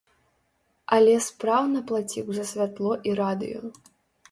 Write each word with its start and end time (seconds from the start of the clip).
Але 0.97 1.13
спраўна 1.25 1.79
плаціў 1.93 2.27
за 2.39 2.49
святло 2.55 2.91
і 3.11 3.17
радыё. 3.23 3.61